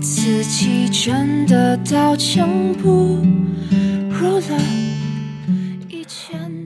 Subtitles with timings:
[0.00, 3.18] 自己真的刀枪不
[4.08, 4.58] 入了。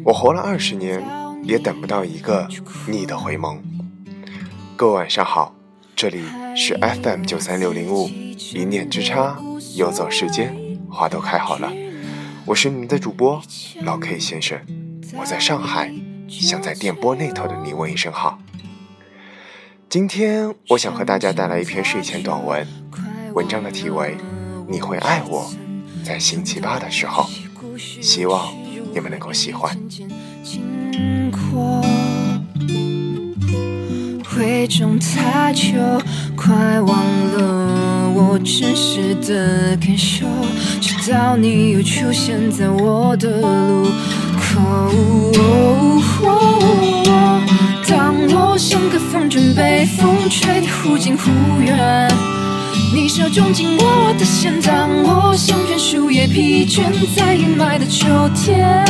[0.05, 1.03] 我活了二十年，
[1.43, 2.49] 也等不到一个
[2.87, 3.59] 你的回眸。
[4.77, 5.53] 各位晚上好，
[5.97, 6.23] 这里
[6.57, 9.37] 是 FM 九三六零五，一念之差，
[9.75, 10.55] 游走世间，
[10.89, 11.73] 花都开好了。
[12.47, 13.43] 我是你们的主播
[13.83, 14.61] 老 K 先生，
[15.17, 15.93] 我在上海，
[16.29, 18.39] 想在电波那头的你问一声好。
[19.89, 22.67] 今天我想和大家带来一篇睡前短文，
[23.35, 24.17] 文章的题为
[24.69, 25.51] 《你会爱我，
[26.05, 27.25] 在星期八的时候》，
[28.01, 28.55] 希望
[28.93, 29.77] 你们能够喜欢。
[29.89, 31.85] 经过，
[34.25, 35.73] 回中太久，
[36.37, 40.27] 快忘了我真实的感受，
[40.81, 43.89] 直到你又出现在我的路
[44.39, 45.33] 口。
[47.89, 52.09] 当我像个风筝被风吹得忽近忽远，
[52.95, 56.85] 你手中紧握我的线，当我像片树叶疲倦
[57.17, 58.85] 在阴霾的秋天，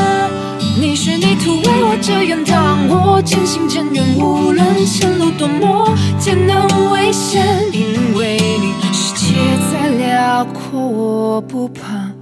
[0.78, 9.34] 你是泥土为我遮掩，当我渐行渐远，无论前路多么艰难危险，因为你世界
[9.72, 12.12] 再辽阔，我不怕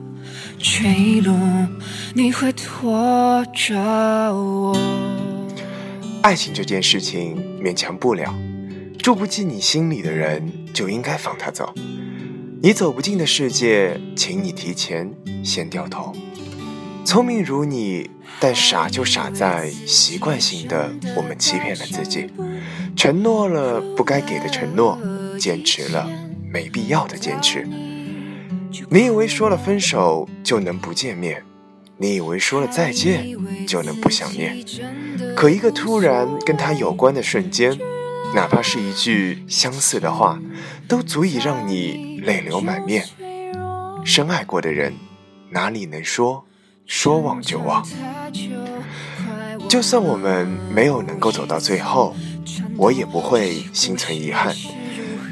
[0.59, 1.35] 坠落，
[2.15, 3.77] 你会拖着
[4.33, 4.79] 我。
[6.23, 8.33] 爱情这件事情勉强不了，
[9.03, 11.75] 住不进你心里的人就应该放他走。
[12.63, 15.13] 你走不进的世界，请你提前
[15.45, 16.15] 先掉头。
[17.05, 18.09] 聪明如你，
[18.39, 22.31] 但傻就傻在习惯性的我们欺骗了自己，
[22.95, 24.97] 承诺了不该给的承诺，
[25.37, 26.09] 坚持了
[26.49, 27.67] 没必要的坚持。
[28.89, 31.43] 你以为说了分手就能不见面？
[31.97, 33.37] 你以为说了再见
[33.67, 34.57] 就能不想念，
[35.37, 37.77] 可一个突然跟他有关的瞬间，
[38.35, 40.39] 哪怕是一句相似的话，
[40.89, 43.05] 都足以让你泪流满面。
[44.05, 44.95] 深爱过的人，
[45.51, 46.45] 哪里能说
[46.87, 47.87] 说忘就忘？
[49.69, 52.15] 就算我们没有能够走到最后，
[52.77, 54.55] 我也不会心存遗憾。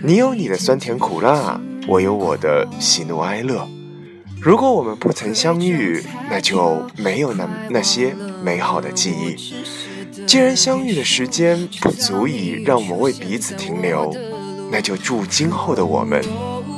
[0.03, 3.67] 你有你的酸甜苦辣，我有我的喜怒哀乐。
[4.41, 9.37] 如果我们不曾相遇，那就没有那那些美好的记忆。
[10.31, 14.15] 既然相遇的时间不足以让我们为彼此停留，
[14.71, 16.25] 那就祝今后的我们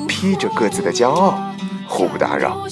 [0.08, 1.38] 披着各自的骄傲，
[1.86, 2.66] 互不打扰。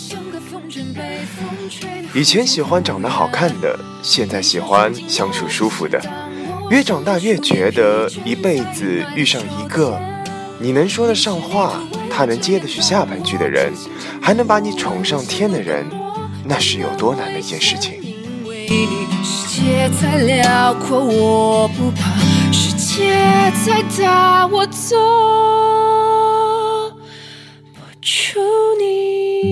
[2.15, 6.01] 以前喜欢长得好看的，现在喜欢相处舒服的。
[6.71, 10.01] 越长大越觉得，一辈子遇上一个
[10.59, 11.79] 你能说得上话。
[12.11, 13.71] 他能接得起下半句的人，
[14.23, 15.85] 还能把你宠上天的人，
[16.47, 18.10] 那是有多难的一件事情。
[18.71, 18.77] 世
[19.49, 22.09] 界再辽阔，我不怕；
[22.53, 23.13] 世界
[23.67, 24.97] 再大，我走
[27.75, 28.39] 不出
[28.79, 29.51] 你。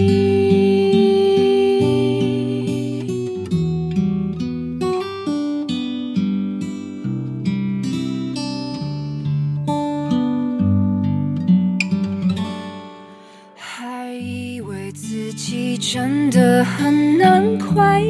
[13.56, 18.00] 还以为自己真的很难快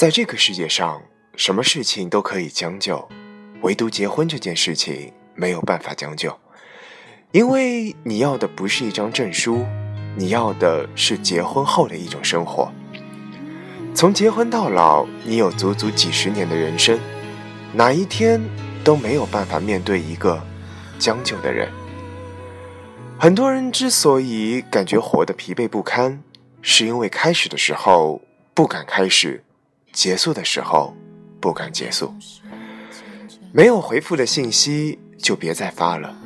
[0.00, 1.02] 在这个世界上，
[1.36, 3.06] 什么事情都可以将就，
[3.60, 6.34] 唯独结婚这件事情没有办法将就，
[7.32, 9.62] 因为你要的不是一张证书，
[10.16, 12.72] 你要的是结婚后的一种生活。
[13.94, 16.98] 从结婚到老，你有足足几十年的人生，
[17.74, 18.40] 哪一天
[18.82, 20.42] 都没有办法面对一个
[20.98, 21.70] 将就的人。
[23.18, 26.22] 很多人之所以感觉活得疲惫不堪，
[26.62, 28.22] 是因为开始的时候
[28.54, 29.44] 不敢开始，
[30.00, 30.96] 结束的时候
[31.42, 32.14] 不敢结束。
[33.52, 36.16] 没有回复的信息就别再发了，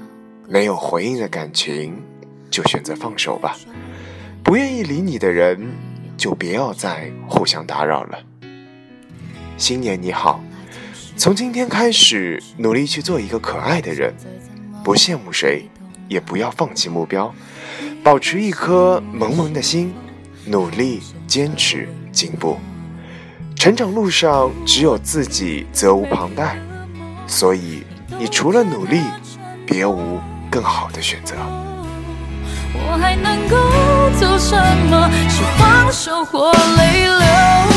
[0.48, 2.00] 没有回应的感情
[2.48, 3.56] 就选择放手吧。
[4.44, 5.68] 不愿意理你的人。
[6.16, 8.18] 就别要再互相打扰了。
[9.56, 10.40] 新年你好，
[11.16, 14.14] 从今天开始努力去做一个可爱的人，
[14.84, 15.68] 不羡慕谁，
[16.08, 17.34] 也不要放弃目标，
[18.04, 19.92] 保持一颗萌萌的心，
[20.46, 22.56] 努力坚持进步。
[23.64, 26.58] 成长路上只有自己责无旁贷，
[27.26, 27.82] 所以
[28.18, 29.00] 你除了努力，
[29.64, 30.20] 别无
[30.50, 31.34] 更好的选择。
[32.74, 33.56] 我还能够
[34.20, 34.54] 做什
[34.90, 35.10] 么？
[35.30, 37.73] 是放手或泪流？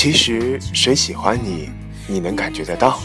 [0.00, 1.68] 其实谁喜欢你，
[2.06, 3.02] 你能感觉得到；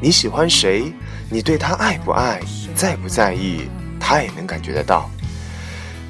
[0.00, 0.92] 你喜欢谁，
[1.28, 2.40] 你对他爱不爱、
[2.76, 3.62] 在不在意，
[3.98, 5.10] 他也能感觉得到。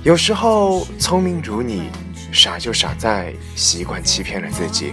[0.02, 1.88] 有时候聪明如你，
[2.30, 4.92] 傻就傻在习惯欺骗了自己，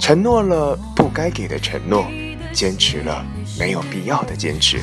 [0.00, 2.04] 承诺了不该给的承诺，
[2.52, 3.24] 坚持了
[3.56, 4.80] 没有必要的坚持。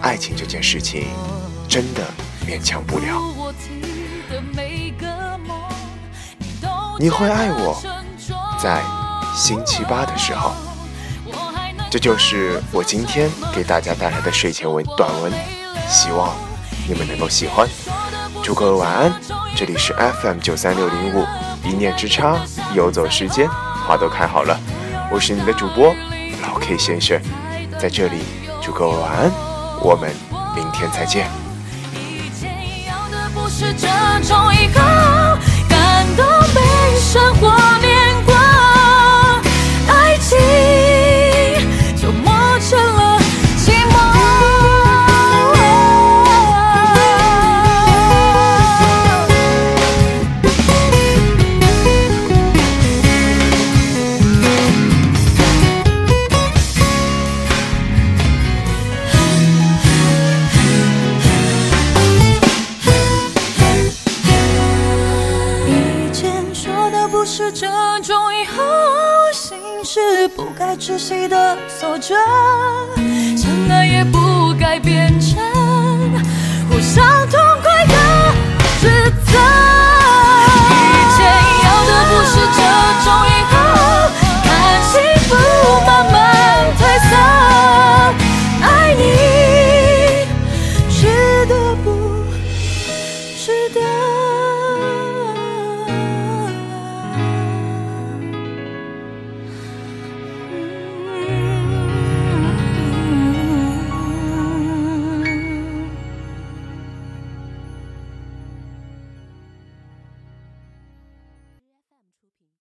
[0.00, 1.08] 爱情这件事情，
[1.68, 2.10] 真的
[2.46, 3.20] 勉强不了。
[6.98, 7.82] 你会爱我，
[8.64, 8.82] 在
[9.34, 10.52] 星期八的时候。
[11.90, 15.30] 这就是我今天给大家带来的睡前文短文，
[15.86, 16.34] 希望
[16.88, 17.68] 你们能够喜欢。
[18.42, 19.12] 祝各位晚安，
[19.54, 21.26] 这里是 FM 九三六零五，
[21.62, 22.38] 一念之差，
[22.74, 23.46] 游走时间，
[23.86, 24.58] 花都开好了。
[25.10, 25.94] 我是你的主播
[26.42, 27.20] 老 K 先生，
[27.78, 28.22] 在这里
[28.62, 29.30] 祝各位晚安，
[29.82, 30.10] 我们
[30.56, 31.28] 明天再见。
[31.92, 33.86] 以前要的不是这
[34.26, 34.38] 种，
[35.68, 36.24] 感动
[36.54, 37.53] 被生活
[68.02, 68.62] 钟以后，
[69.32, 72.14] 心是不该窒息的锁着，
[73.36, 75.38] 相爱也不该变成
[76.70, 77.94] 互相痛快的
[78.80, 79.63] 指责。